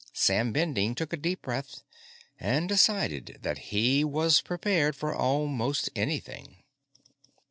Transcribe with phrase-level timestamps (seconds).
[0.13, 1.83] Sam Bending took a deep breath
[2.39, 6.63] and decided that he was prepared for almost anything.